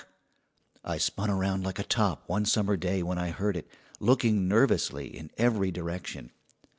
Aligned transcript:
]I 0.83 0.97
spun 0.97 1.29
around 1.29 1.63
like 1.63 1.77
a 1.77 1.83
top, 1.83 2.23
one 2.25 2.43
summer 2.45 2.75
day 2.75 3.03
when 3.03 3.19
I 3.19 3.29
heard 3.29 3.55
it, 3.55 3.67
looking 3.99 4.47
nervously 4.47 5.05
in 5.15 5.29
every 5.37 5.69
direction. 5.69 6.31